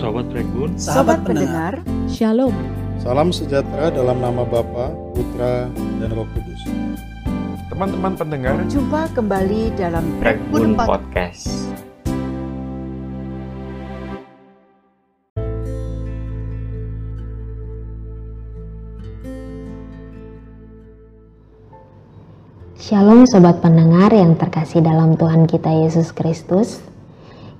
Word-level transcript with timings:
Sobat 0.00 0.32
Regun, 0.32 0.80
Sahabat 0.80 1.28
pendengar, 1.28 1.76
Shalom. 2.08 2.56
Salam 3.04 3.28
sejahtera 3.28 3.92
dalam 3.92 4.16
nama 4.16 4.48
Bapa, 4.48 4.96
Putra, 5.12 5.68
dan 6.00 6.08
Roh 6.16 6.24
Kudus. 6.32 6.56
teman-teman 7.68 8.16
pendengar, 8.16 8.56
jumpa 8.72 9.12
kembali 9.12 9.76
dalam 9.76 10.04
Regun 10.24 10.72
Pod- 10.72 11.04
Podcast. 11.04 11.52
Shalom 22.80 23.28
sobat 23.28 23.60
pendengar 23.60 24.08
yang 24.16 24.32
terkasih 24.40 24.80
dalam 24.80 25.20
Tuhan 25.20 25.44
kita 25.44 25.68
Yesus 25.84 26.16
Kristus. 26.16 26.80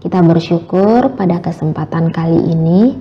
Kita 0.00 0.24
bersyukur 0.24 1.12
pada 1.12 1.44
kesempatan 1.44 2.08
kali 2.08 2.40
ini 2.48 2.96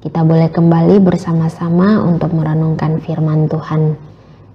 kita 0.00 0.24
boleh 0.24 0.48
kembali 0.48 0.96
bersama-sama 1.04 2.00
untuk 2.00 2.32
merenungkan 2.32 3.04
firman 3.04 3.52
Tuhan. 3.52 4.00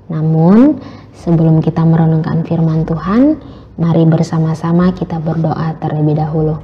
Namun, 0.09 0.81
sebelum 1.13 1.61
kita 1.61 1.85
merenungkan 1.85 2.41
firman 2.49 2.81
Tuhan, 2.81 3.37
mari 3.77 4.09
bersama-sama 4.09 4.89
kita 4.97 5.21
berdoa 5.21 5.77
terlebih 5.77 6.17
dahulu. 6.17 6.57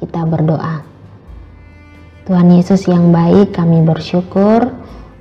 Kita 0.00 0.24
berdoa. 0.24 0.80
Tuhan 2.24 2.48
Yesus 2.56 2.88
yang 2.88 3.12
baik, 3.12 3.52
kami 3.52 3.84
bersyukur 3.84 4.72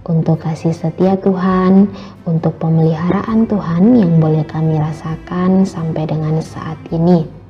untuk 0.07 0.39
kasih 0.39 0.71
setia 0.71 1.19
Tuhan, 1.19 1.91
untuk 2.23 2.55
pemeliharaan 2.63 3.44
Tuhan 3.44 3.91
yang 3.91 4.23
boleh 4.23 4.47
kami 4.47 4.80
rasakan 4.80 5.67
sampai 5.67 6.07
dengan 6.07 6.39
saat 6.39 6.80
ini. 6.95 7.42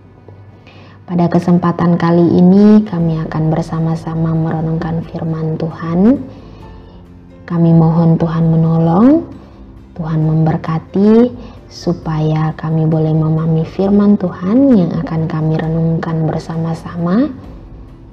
Pada 1.13 1.29
kesempatan 1.29 1.93
kali 1.93 2.25
ini, 2.41 2.81
kami 2.89 3.21
akan 3.21 3.53
bersama-sama 3.53 4.33
merenungkan 4.33 5.05
firman 5.05 5.61
Tuhan. 5.61 6.17
Kami 7.45 7.69
mohon 7.69 8.17
Tuhan 8.17 8.49
menolong, 8.49 9.21
Tuhan 9.93 10.25
memberkati, 10.25 11.29
supaya 11.69 12.57
kami 12.57 12.89
boleh 12.89 13.13
memahami 13.13 13.61
firman 13.61 14.17
Tuhan 14.17 14.73
yang 14.73 14.89
akan 15.05 15.29
kami 15.29 15.53
renungkan 15.53 16.25
bersama-sama 16.25 17.29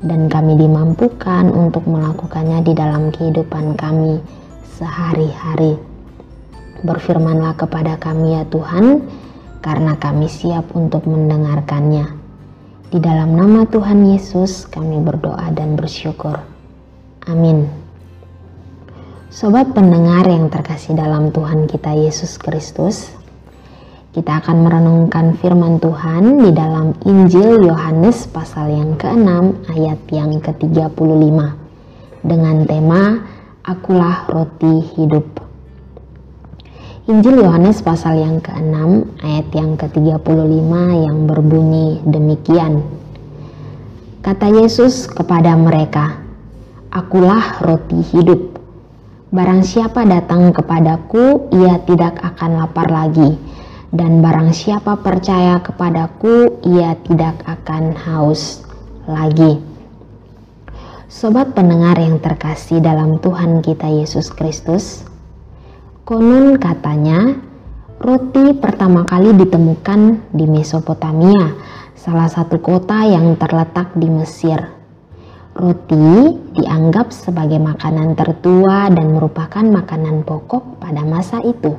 dan 0.05 0.29
kami 0.29 0.61
dimampukan 0.61 1.49
untuk 1.57 1.89
melakukannya 1.89 2.61
di 2.69 2.77
dalam 2.77 3.09
kehidupan 3.17 3.81
kami 3.81 4.21
sehari-hari. 4.77 5.81
Berfirmanlah 6.85 7.57
kepada 7.57 7.97
kami 7.97 8.37
ya 8.37 8.45
Tuhan, 8.45 9.09
karena 9.65 9.97
kami 9.97 10.29
siap 10.29 10.69
untuk 10.77 11.09
mendengarkannya. 11.09 12.20
Di 12.91 12.99
dalam 12.99 13.39
nama 13.39 13.63
Tuhan 13.71 14.03
Yesus 14.03 14.67
kami 14.67 14.99
berdoa 14.99 15.55
dan 15.55 15.79
bersyukur. 15.79 16.43
Amin. 17.31 17.71
Sobat 19.31 19.71
pendengar 19.71 20.27
yang 20.27 20.51
terkasih 20.51 20.99
dalam 20.99 21.31
Tuhan 21.31 21.71
kita 21.71 21.95
Yesus 21.95 22.35
Kristus, 22.35 23.15
kita 24.11 24.43
akan 24.43 24.67
merenungkan 24.67 25.39
firman 25.39 25.79
Tuhan 25.79 26.43
di 26.43 26.51
dalam 26.51 26.91
Injil 27.07 27.63
Yohanes 27.63 28.27
pasal 28.27 28.75
yang 28.75 28.99
ke-6 28.99 29.71
ayat 29.71 30.01
yang 30.11 30.43
ke-35 30.43 31.39
dengan 32.27 32.57
tema 32.67 33.23
Akulah 33.63 34.27
roti 34.35 34.83
hidup. 34.99 35.50
Injil 37.11 37.43
Yohanes 37.43 37.83
pasal 37.83 38.23
yang 38.23 38.39
ke-6 38.39 38.79
ayat 39.19 39.49
yang 39.51 39.75
ke-35 39.75 40.71
yang 40.95 41.27
berbunyi 41.27 41.99
demikian. 42.07 42.87
Kata 44.23 44.47
Yesus 44.47 45.11
kepada 45.11 45.59
mereka, 45.59 46.23
Akulah 46.95 47.59
roti 47.67 47.99
hidup. 48.15 48.63
Barang 49.35 49.67
siapa 49.67 50.07
datang 50.07 50.55
kepadaku, 50.55 51.51
ia 51.51 51.83
tidak 51.83 52.15
akan 52.23 52.63
lapar 52.63 52.87
lagi 52.87 53.35
dan 53.91 54.23
barang 54.23 54.55
siapa 54.55 54.95
percaya 55.03 55.59
kepadaku, 55.67 56.63
ia 56.63 56.95
tidak 57.11 57.43
akan 57.43 57.91
haus 58.07 58.63
lagi. 59.11 59.59
Sobat 61.11 61.59
pendengar 61.59 61.99
yang 61.99 62.23
terkasih 62.23 62.79
dalam 62.79 63.19
Tuhan 63.19 63.67
kita 63.67 63.91
Yesus 63.91 64.31
Kristus, 64.31 65.10
konon 66.11 66.59
katanya 66.59 67.39
roti 68.03 68.51
pertama 68.59 69.07
kali 69.07 69.31
ditemukan 69.31 70.35
di 70.35 70.43
Mesopotamia, 70.43 71.55
salah 71.95 72.27
satu 72.27 72.59
kota 72.59 73.07
yang 73.07 73.39
terletak 73.39 73.95
di 73.95 74.11
Mesir. 74.11 74.59
Roti 75.55 76.35
dianggap 76.59 77.15
sebagai 77.15 77.63
makanan 77.63 78.19
tertua 78.19 78.91
dan 78.91 79.15
merupakan 79.15 79.63
makanan 79.63 80.27
pokok 80.27 80.83
pada 80.83 81.07
masa 81.07 81.47
itu. 81.47 81.79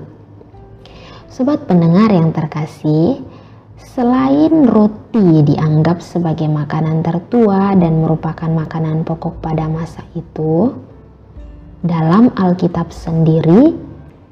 Sobat 1.27 1.67
pendengar 1.67 2.15
yang 2.15 2.31
terkasih, 2.31 3.19
selain 3.83 4.63
roti 4.63 5.43
dianggap 5.43 5.99
sebagai 5.99 6.47
makanan 6.47 7.03
tertua 7.03 7.75
dan 7.75 7.99
merupakan 7.99 8.47
makanan 8.47 9.03
pokok 9.03 9.43
pada 9.43 9.67
masa 9.67 10.07
itu, 10.15 10.71
dalam 11.83 12.31
Alkitab 12.39 12.95
sendiri 12.95 13.90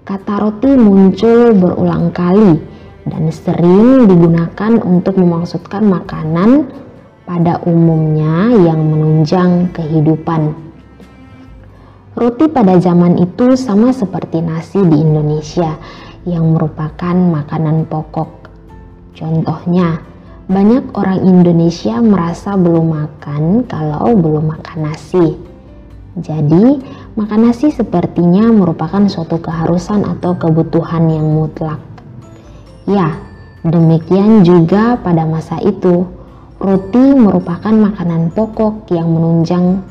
kata 0.09 0.41
roti 0.41 0.73
muncul 0.73 1.53
berulang 1.53 2.09
kali 2.09 2.57
dan 3.05 3.29
sering 3.29 4.09
digunakan 4.09 4.81
untuk 4.81 5.21
memaksudkan 5.21 5.85
makanan 5.85 6.65
pada 7.29 7.61
umumnya 7.69 8.49
yang 8.57 8.89
menunjang 8.89 9.69
kehidupan. 9.69 10.57
Roti 12.17 12.49
pada 12.49 12.81
zaman 12.81 13.21
itu 13.21 13.53
sama 13.53 13.93
seperti 13.93 14.41
nasi 14.41 14.81
di 14.81 14.97
Indonesia 14.97 15.77
yang 16.25 16.57
merupakan 16.57 17.13
makanan 17.13 17.85
pokok. 17.85 18.49
Contohnya, 19.13 20.01
banyak 20.49 20.89
orang 20.97 21.21
Indonesia 21.21 22.01
merasa 22.01 22.57
belum 22.57 22.97
makan 22.97 23.69
kalau 23.69 24.17
belum 24.17 24.57
makan 24.57 24.89
nasi. 24.89 25.37
Jadi, 26.17 26.81
makan 27.17 27.49
nasi 27.49 27.73
sepertinya 27.73 28.51
merupakan 28.53 29.01
suatu 29.09 29.41
keharusan 29.41 30.05
atau 30.05 30.37
kebutuhan 30.37 31.09
yang 31.09 31.25
mutlak. 31.25 31.81
Ya, 32.85 33.17
demikian 33.65 34.45
juga 34.45 34.97
pada 35.01 35.25
masa 35.25 35.57
itu, 35.61 36.05
roti 36.61 37.05
merupakan 37.17 37.71
makanan 37.71 38.33
pokok 38.33 38.89
yang 38.93 39.09
menunjang 39.09 39.81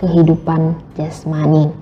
kehidupan 0.00 0.76
jasmani. 0.96 1.72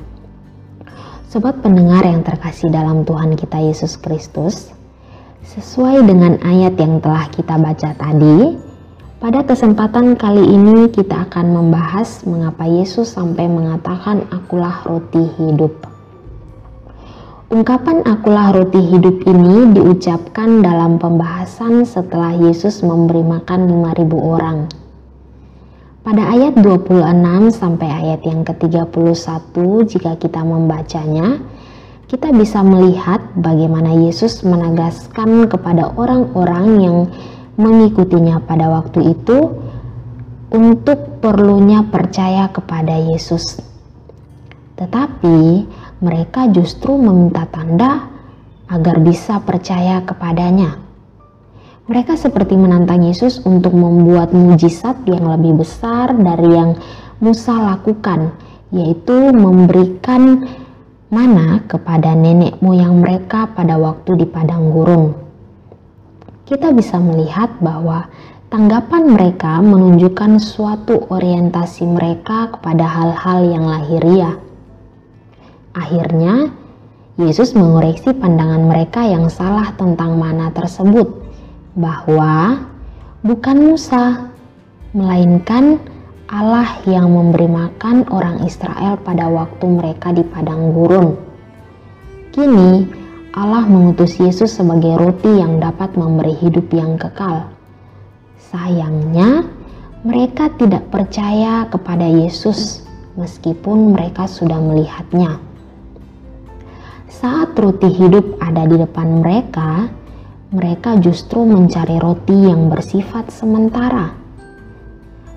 Sobat 1.31 1.59
pendengar 1.59 2.07
yang 2.07 2.23
terkasih 2.23 2.71
dalam 2.71 3.03
Tuhan 3.03 3.35
kita 3.35 3.59
Yesus 3.59 3.99
Kristus, 3.99 4.71
sesuai 5.43 6.07
dengan 6.07 6.39
ayat 6.47 6.79
yang 6.79 7.03
telah 7.03 7.27
kita 7.35 7.59
baca 7.59 7.91
tadi, 7.99 8.55
pada 9.25 9.41
kesempatan 9.41 10.21
kali 10.21 10.45
ini 10.45 10.93
kita 10.93 11.25
akan 11.25 11.57
membahas 11.57 12.29
mengapa 12.29 12.69
Yesus 12.69 13.17
sampai 13.17 13.49
mengatakan 13.49 14.29
akulah 14.29 14.85
roti 14.85 15.25
hidup. 15.41 15.73
Ungkapan 17.49 18.05
akulah 18.05 18.53
roti 18.53 18.85
hidup 18.85 19.25
ini 19.25 19.73
diucapkan 19.73 20.61
dalam 20.61 21.01
pembahasan 21.01 21.89
setelah 21.89 22.37
Yesus 22.37 22.85
memberi 22.85 23.25
makan 23.25 23.65
5000 23.65 24.13
orang. 24.13 24.69
Pada 26.05 26.23
ayat 26.29 26.61
26 26.61 27.49
sampai 27.49 27.89
ayat 27.89 28.21
yang 28.29 28.45
ke-31 28.45 29.57
jika 29.89 30.21
kita 30.21 30.45
membacanya, 30.45 31.41
kita 32.13 32.29
bisa 32.29 32.61
melihat 32.61 33.25
bagaimana 33.41 33.89
Yesus 34.05 34.45
menegaskan 34.45 35.49
kepada 35.49 35.97
orang-orang 35.97 36.69
yang 36.77 36.99
mengikutinya 37.55 38.43
pada 38.43 38.71
waktu 38.71 39.15
itu 39.15 39.39
untuk 40.55 41.19
perlunya 41.19 41.87
percaya 41.87 42.51
kepada 42.51 42.95
Yesus. 42.99 43.59
Tetapi 44.75 45.39
mereka 46.03 46.51
justru 46.51 46.99
meminta 46.99 47.47
tanda 47.47 48.11
agar 48.71 48.99
bisa 49.03 49.39
percaya 49.43 50.03
kepadanya. 50.03 50.79
Mereka 51.85 52.17
seperti 52.17 52.57
menantang 52.57 53.05
Yesus 53.05 53.45
untuk 53.45 53.77
membuat 53.77 54.33
mujizat 54.33 55.05
yang 55.05 55.29
lebih 55.29 55.61
besar 55.61 56.17
dari 56.17 56.49
yang 56.49 56.81
Musa 57.21 57.55
lakukan, 57.55 58.33
yaitu 58.73 59.31
memberikan 59.37 60.49
mana 61.13 61.63
kepada 61.69 62.17
nenek 62.17 62.59
moyang 62.65 63.05
mereka 63.05 63.53
pada 63.53 63.77
waktu 63.77 64.25
di 64.25 64.27
padang 64.27 64.73
gurun. 64.73 65.24
Kita 66.45 66.77
bisa 66.77 67.01
melihat 67.01 67.49
bahwa 67.65 68.05
tanggapan 68.53 69.17
mereka 69.17 69.65
menunjukkan 69.65 70.37
suatu 70.37 71.09
orientasi 71.09 71.89
mereka 71.89 72.53
kepada 72.53 72.85
hal-hal 72.85 73.49
yang 73.49 73.65
lahiriah. 73.65 74.37
Akhirnya, 75.73 76.53
Yesus 77.17 77.57
mengoreksi 77.57 78.13
pandangan 78.13 78.61
mereka 78.61 79.09
yang 79.09 79.33
salah 79.33 79.73
tentang 79.81 80.21
mana 80.21 80.53
tersebut, 80.53 81.09
bahwa 81.81 82.61
bukan 83.25 83.73
Musa, 83.73 84.29
melainkan 84.93 85.81
Allah 86.29 86.69
yang 86.85 87.09
memberi 87.09 87.49
makan 87.49 88.05
orang 88.13 88.45
Israel 88.45 89.01
pada 89.01 89.33
waktu 89.33 89.65
mereka 89.65 90.13
di 90.13 90.21
padang 90.29 90.77
gurun. 90.77 91.17
Kini, 92.37 93.04
Allah 93.35 93.67
mengutus 93.67 94.15
Yesus 94.23 94.55
sebagai 94.55 94.95
roti 94.95 95.27
yang 95.27 95.59
dapat 95.59 95.99
memberi 95.99 96.39
hidup 96.39 96.71
yang 96.71 96.95
kekal. 96.95 97.51
Sayangnya, 98.39 99.43
mereka 100.07 100.55
tidak 100.55 100.87
percaya 100.95 101.67
kepada 101.67 102.07
Yesus 102.07 102.87
meskipun 103.19 103.91
mereka 103.91 104.31
sudah 104.31 104.63
melihatnya. 104.63 105.43
Saat 107.11 107.59
roti 107.59 107.91
hidup 107.91 108.39
ada 108.39 108.71
di 108.71 108.79
depan 108.79 109.19
mereka, 109.19 109.91
mereka 110.55 110.95
justru 111.03 111.43
mencari 111.43 111.99
roti 111.99 112.47
yang 112.47 112.71
bersifat 112.71 113.35
sementara 113.35 114.25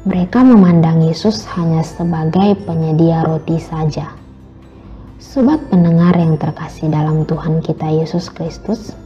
mereka 0.08 0.40
memandang 0.40 1.04
Yesus 1.04 1.44
hanya 1.60 1.84
sebagai 1.84 2.56
penyedia 2.64 3.28
roti 3.28 3.60
saja. 3.60 4.27
Sobat 5.38 5.62
pendengar 5.70 6.18
yang 6.18 6.34
terkasih 6.42 6.90
dalam 6.90 7.22
Tuhan 7.22 7.62
kita 7.62 7.86
Yesus 7.86 8.26
Kristus, 8.34 8.98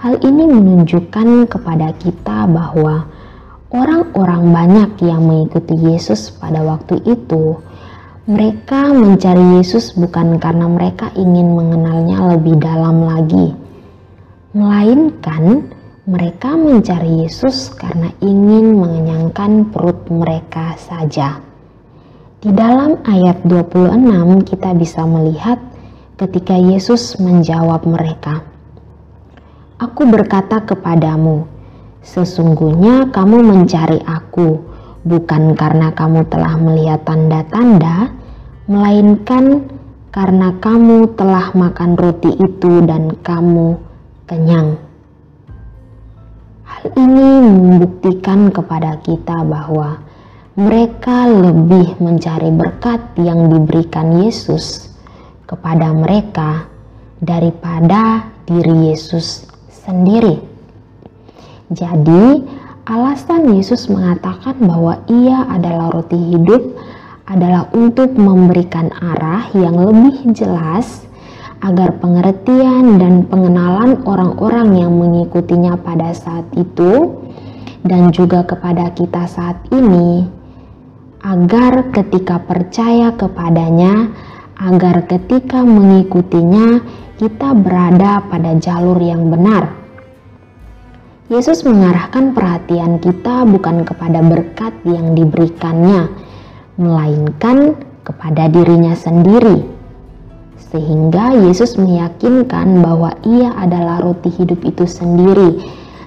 hal 0.00 0.16
ini 0.24 0.48
menunjukkan 0.48 1.52
kepada 1.52 1.92
kita 2.00 2.48
bahwa 2.48 3.04
orang-orang 3.68 4.48
banyak 4.48 5.04
yang 5.04 5.20
mengikuti 5.28 5.76
Yesus 5.76 6.32
pada 6.32 6.64
waktu 6.64 6.96
itu, 7.04 7.60
mereka 8.24 8.88
mencari 8.96 9.60
Yesus 9.60 9.92
bukan 10.00 10.40
karena 10.40 10.64
mereka 10.64 11.12
ingin 11.12 11.52
mengenalnya 11.52 12.32
lebih 12.32 12.56
dalam 12.56 13.04
lagi, 13.04 13.52
melainkan 14.56 15.76
mereka 16.08 16.56
mencari 16.56 17.28
Yesus 17.28 17.68
karena 17.76 18.16
ingin 18.24 18.80
mengenyangkan 18.80 19.76
perut 19.76 20.08
mereka 20.08 20.72
saja. 20.80 21.49
Di 22.40 22.48
dalam 22.56 22.96
ayat 23.04 23.44
26 23.44 24.48
kita 24.48 24.72
bisa 24.72 25.04
melihat 25.04 25.60
ketika 26.16 26.56
Yesus 26.56 27.20
menjawab 27.20 27.84
mereka. 27.84 28.40
Aku 29.76 30.08
berkata 30.08 30.64
kepadamu, 30.64 31.44
sesungguhnya 32.00 33.12
kamu 33.12 33.44
mencari 33.44 34.00
aku 34.08 34.56
bukan 35.04 35.52
karena 35.52 35.92
kamu 35.92 36.24
telah 36.32 36.56
melihat 36.56 37.04
tanda-tanda, 37.04 38.08
melainkan 38.72 39.68
karena 40.08 40.56
kamu 40.64 41.12
telah 41.20 41.52
makan 41.52 41.92
roti 41.92 42.40
itu 42.40 42.80
dan 42.88 43.20
kamu 43.20 43.76
kenyang. 44.24 44.80
Hal 46.64 46.88
ini 46.96 47.52
membuktikan 47.52 48.48
kepada 48.48 48.96
kita 49.04 49.44
bahwa 49.44 50.08
mereka 50.60 51.24
lebih 51.24 51.96
mencari 52.04 52.52
berkat 52.52 53.00
yang 53.16 53.48
diberikan 53.48 54.20
Yesus 54.20 54.92
kepada 55.48 55.88
mereka 55.96 56.68
daripada 57.16 58.28
diri 58.44 58.92
Yesus 58.92 59.48
sendiri. 59.72 60.36
Jadi, 61.72 62.44
alasan 62.84 63.56
Yesus 63.56 63.88
mengatakan 63.88 64.60
bahwa 64.60 65.00
Ia 65.08 65.48
adalah 65.48 65.96
roti 65.96 66.20
hidup 66.20 66.76
adalah 67.24 67.64
untuk 67.72 68.12
memberikan 68.20 68.92
arah 69.00 69.48
yang 69.56 69.80
lebih 69.80 70.28
jelas 70.36 71.08
agar 71.64 71.96
pengertian 72.04 73.00
dan 73.00 73.24
pengenalan 73.24 74.04
orang-orang 74.04 74.76
yang 74.76 74.92
mengikutinya 74.92 75.80
pada 75.80 76.12
saat 76.12 76.44
itu 76.52 77.16
dan 77.80 78.12
juga 78.12 78.44
kepada 78.44 78.92
kita 78.92 79.24
saat 79.24 79.56
ini 79.72 80.39
agar 81.20 81.92
ketika 81.92 82.40
percaya 82.40 83.12
kepadanya 83.16 84.08
agar 84.60 85.04
ketika 85.08 85.64
mengikutinya 85.64 86.80
kita 87.20 87.52
berada 87.56 88.24
pada 88.28 88.56
jalur 88.56 88.96
yang 89.00 89.28
benar. 89.28 89.72
Yesus 91.30 91.62
mengarahkan 91.62 92.34
perhatian 92.34 92.98
kita 92.98 93.46
bukan 93.46 93.86
kepada 93.86 94.18
berkat 94.24 94.74
yang 94.82 95.14
diberikannya, 95.14 96.10
melainkan 96.74 97.78
kepada 98.02 98.50
dirinya 98.50 98.96
sendiri 98.98 99.80
sehingga 100.70 101.34
Yesus 101.34 101.74
meyakinkan 101.74 102.78
bahwa 102.78 103.10
ia 103.26 103.50
adalah 103.58 103.98
roti 104.06 104.30
hidup 104.30 104.62
itu 104.62 104.86
sendiri 104.86 105.58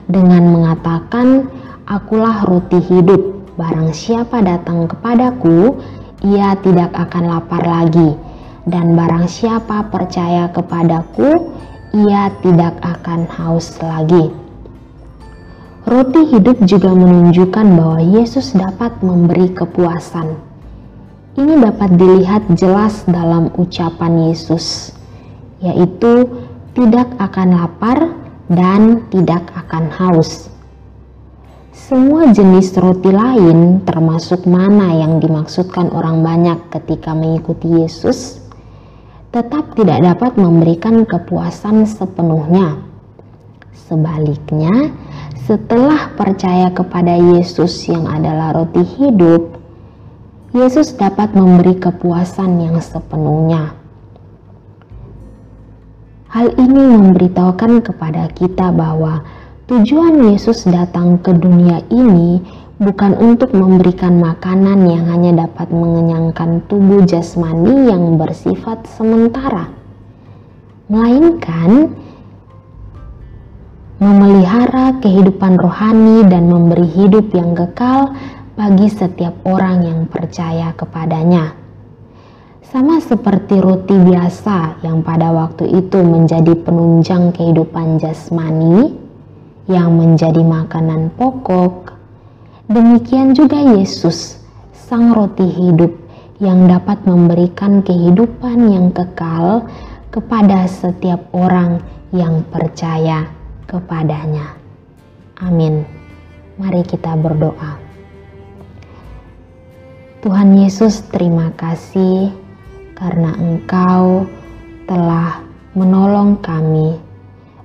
dengan 0.08 0.48
mengatakan, 0.56 1.52
Akulah 1.84 2.48
roti 2.48 2.80
hidup, 2.80 3.33
barang 3.58 3.92
siapa 3.94 4.42
datang 4.42 4.86
kepadaku, 4.86 5.78
ia 6.26 6.54
tidak 6.62 6.94
akan 6.94 7.24
lapar 7.30 7.64
lagi. 7.64 8.16
Dan 8.64 8.96
barang 8.96 9.28
siapa 9.28 9.92
percaya 9.92 10.48
kepadaku, 10.54 11.52
ia 11.94 12.32
tidak 12.40 12.80
akan 12.80 13.28
haus 13.28 13.76
lagi. 13.84 14.32
Roti 15.84 16.22
hidup 16.32 16.64
juga 16.64 16.96
menunjukkan 16.96 17.68
bahwa 17.76 18.00
Yesus 18.00 18.56
dapat 18.56 19.04
memberi 19.04 19.52
kepuasan 19.52 20.54
ini 21.34 21.58
dapat 21.66 21.98
dilihat 21.98 22.46
jelas 22.54 23.02
dalam 23.10 23.50
ucapan 23.58 24.30
Yesus, 24.30 24.94
yaitu 25.66 26.30
tidak 26.78 27.10
akan 27.18 27.58
lapar 27.58 28.14
dan 28.54 29.10
tidak 29.10 29.42
akan 29.58 29.90
haus. 29.90 30.53
Semua 31.74 32.30
jenis 32.30 32.70
roti 32.78 33.10
lain, 33.10 33.82
termasuk 33.82 34.46
mana 34.46 34.94
yang 34.94 35.18
dimaksudkan 35.18 35.90
orang 35.90 36.22
banyak 36.22 36.70
ketika 36.70 37.18
mengikuti 37.18 37.66
Yesus, 37.66 38.38
tetap 39.34 39.74
tidak 39.74 40.06
dapat 40.06 40.38
memberikan 40.38 41.02
kepuasan 41.02 41.90
sepenuhnya. 41.90 42.78
Sebaliknya, 43.74 44.94
setelah 45.50 46.14
percaya 46.14 46.70
kepada 46.70 47.18
Yesus 47.18 47.90
yang 47.90 48.06
adalah 48.06 48.54
roti 48.54 48.86
hidup, 48.86 49.58
Yesus 50.54 50.94
dapat 50.94 51.34
memberi 51.34 51.74
kepuasan 51.82 52.70
yang 52.70 52.78
sepenuhnya. 52.86 53.74
Hal 56.30 56.54
ini 56.54 57.02
memberitahukan 57.02 57.82
kepada 57.82 58.30
kita 58.30 58.70
bahwa 58.70 59.26
tujuan 59.64 60.28
Yesus 60.28 60.68
datang 60.68 61.24
ke 61.24 61.32
dunia 61.32 61.80
ini 61.88 62.44
bukan 62.84 63.16
untuk 63.16 63.56
memberikan 63.56 64.20
makanan 64.20 64.84
yang 64.92 65.08
hanya 65.08 65.48
dapat 65.48 65.72
mengenyangkan 65.72 66.68
tubuh 66.68 67.08
jasmani 67.08 67.88
yang 67.88 68.20
bersifat 68.20 68.84
sementara, 68.92 69.72
melainkan 70.92 71.96
memelihara 74.04 75.00
kehidupan 75.00 75.56
rohani 75.56 76.28
dan 76.28 76.52
memberi 76.52 76.84
hidup 76.92 77.32
yang 77.32 77.56
kekal 77.56 78.12
bagi 78.60 78.92
setiap 78.92 79.32
orang 79.48 79.88
yang 79.88 80.00
percaya 80.12 80.76
kepadanya. 80.76 81.56
Sama 82.68 83.00
seperti 83.00 83.64
roti 83.64 83.96
biasa 83.96 84.84
yang 84.84 85.06
pada 85.06 85.32
waktu 85.32 85.72
itu 85.72 86.04
menjadi 86.04 86.52
penunjang 86.58 87.32
kehidupan 87.32 88.02
jasmani 88.02 89.03
yang 89.68 89.96
menjadi 89.96 90.44
makanan 90.44 91.14
pokok, 91.16 91.96
demikian 92.68 93.32
juga 93.32 93.60
Yesus, 93.60 94.40
Sang 94.76 95.16
Roti 95.16 95.48
Hidup 95.48 95.96
yang 96.44 96.68
dapat 96.68 97.08
memberikan 97.08 97.80
kehidupan 97.80 98.68
yang 98.68 98.92
kekal 98.92 99.64
kepada 100.12 100.68
setiap 100.68 101.32
orang 101.32 101.80
yang 102.12 102.44
percaya 102.52 103.32
kepadanya. 103.66 104.54
Amin. 105.40 105.88
Mari 106.60 106.86
kita 106.86 107.18
berdoa. 107.18 107.80
Tuhan 110.24 110.56
Yesus, 110.56 111.04
terima 111.12 111.52
kasih 111.58 112.32
karena 112.96 113.36
Engkau 113.40 114.28
telah 114.88 115.44
menolong 115.74 116.40
kami. 116.40 116.96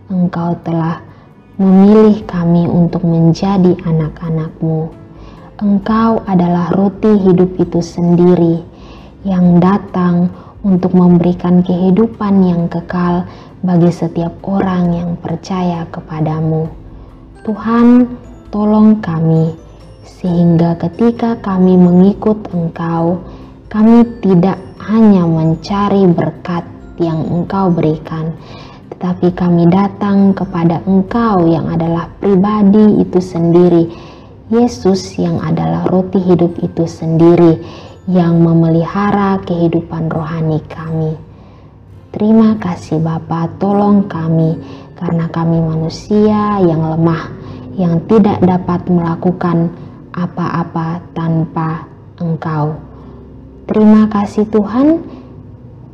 Engkau 0.09 0.57
telah 0.64 1.08
memilih 1.59 2.23
kami 2.23 2.71
untuk 2.71 3.03
menjadi 3.03 3.75
anak-anakmu. 3.83 4.95
Engkau 5.59 6.23
adalah 6.23 6.71
roti 6.71 7.19
hidup 7.19 7.59
itu 7.59 7.83
sendiri 7.83 8.62
yang 9.27 9.59
datang 9.59 10.31
untuk 10.62 10.95
memberikan 10.95 11.67
kehidupan 11.67 12.47
yang 12.47 12.71
kekal 12.71 13.27
bagi 13.67 13.91
setiap 13.91 14.38
orang 14.47 14.95
yang 14.95 15.11
percaya 15.19 15.83
kepadamu. 15.91 16.71
Tuhan, 17.43 18.07
tolong 18.55 19.03
kami 19.03 19.59
sehingga 20.07 20.79
ketika 20.79 21.43
kami 21.43 21.75
mengikut 21.75 22.38
Engkau, 22.55 23.19
kami 23.67 24.07
tidak 24.23 24.62
hanya 24.79 25.27
mencari 25.27 26.07
berkat 26.07 26.62
yang 27.03 27.19
Engkau 27.27 27.71
berikan, 27.71 28.35
tetapi 28.99 29.31
kami 29.31 29.71
datang 29.71 30.35
kepada 30.35 30.83
Engkau 30.83 31.47
yang 31.47 31.71
adalah 31.71 32.11
pribadi 32.19 32.99
itu 32.99 33.23
sendiri 33.23 33.87
Yesus 34.50 35.14
yang 35.23 35.38
adalah 35.38 35.87
roti 35.87 36.19
hidup 36.19 36.59
itu 36.59 36.83
sendiri 36.83 37.62
yang 38.11 38.43
memelihara 38.43 39.38
kehidupan 39.47 40.11
rohani 40.11 40.59
kami. 40.67 41.14
Terima 42.11 42.59
kasih 42.59 42.99
Bapa, 42.99 43.47
tolong 43.62 44.11
kami 44.11 44.59
karena 44.99 45.31
kami 45.31 45.62
manusia 45.62 46.59
yang 46.59 46.83
lemah, 46.83 47.31
yang 47.78 48.02
tidak 48.11 48.43
dapat 48.43 48.83
melakukan 48.90 49.71
apa-apa 50.11 51.07
tanpa 51.14 51.87
Engkau. 52.19 52.75
Terima 53.71 54.11
kasih 54.11 54.43
Tuhan, 54.50 55.07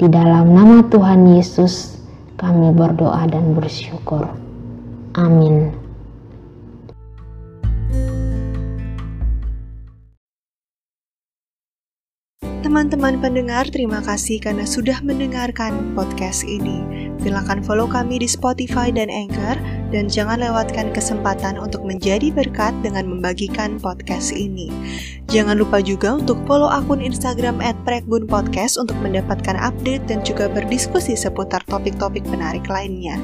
di 0.01 0.09
dalam 0.09 0.57
nama 0.57 0.81
Tuhan 0.89 1.37
Yesus 1.37 1.95
kami 2.41 2.75
berdoa 2.75 3.25
dan 3.31 3.55
bersyukur. 3.55 4.27
Amin. 5.15 5.85
Teman-teman 12.65 13.23
pendengar, 13.23 13.71
terima 13.71 14.03
kasih 14.03 14.43
karena 14.43 14.67
sudah 14.67 14.99
mendengarkan 15.05 15.95
podcast 15.95 16.43
ini. 16.43 16.83
Silakan 17.23 17.63
follow 17.63 17.87
kami 17.87 18.19
di 18.19 18.27
Spotify 18.27 18.91
dan 18.91 19.13
Anchor 19.13 19.55
dan 19.95 20.11
jangan 20.11 20.43
lewatkan 20.43 20.91
kesempatan 20.91 21.55
untuk 21.55 21.87
menjadi 21.87 22.35
berkat 22.35 22.75
dengan 22.83 23.07
membagikan 23.07 23.79
podcast 23.79 24.35
ini. 24.35 24.69
Jangan 25.31 25.57
lupa 25.57 25.79
juga 25.79 26.19
untuk 26.19 26.37
follow 26.45 26.69
akun 26.69 26.99
Instagram 27.01 27.63
@prekbunpodcast 27.87 28.77
untuk 28.77 28.99
mendapatkan 29.01 29.55
update 29.57 30.05
dan 30.11 30.21
juga 30.27 30.51
berdiskusi 30.51 31.15
seputar 31.15 31.63
topik-topik 31.71 32.27
menarik 32.29 32.67
lainnya. 32.67 33.17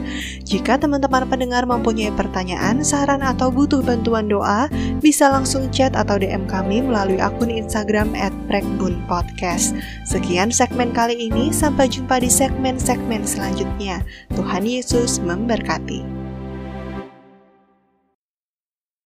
Jika 0.46 0.78
teman-teman 0.78 1.26
pendengar 1.26 1.66
mempunyai 1.66 2.14
pertanyaan, 2.14 2.86
saran 2.86 3.20
atau 3.20 3.50
butuh 3.50 3.82
bantuan 3.82 4.30
doa, 4.30 4.70
bisa 5.02 5.28
langsung 5.28 5.68
chat 5.74 5.92
atau 5.98 6.16
DM 6.16 6.46
kami 6.46 6.80
melalui 6.86 7.18
akun 7.18 7.50
Instagram 7.50 8.14
@prekbunpodcast 8.46 9.10
podcast. 9.40 9.74
Sekian 10.04 10.52
segmen 10.52 10.92
kali 10.92 11.16
ini, 11.16 11.50
sampai 11.50 11.88
jumpa 11.88 12.20
di 12.20 12.30
segmen-segmen 12.30 13.26
selanjutnya. 13.26 14.04
Tuhan 14.36 14.68
Yesus 14.68 15.18
memberkati. 15.18 16.19